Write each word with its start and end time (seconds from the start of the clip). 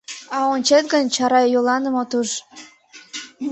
А 0.35 0.37
ончет 0.53 0.85
гын, 0.93 1.05
чарайоланым 1.15 1.95
от 2.01 2.11
уж. 2.19 2.29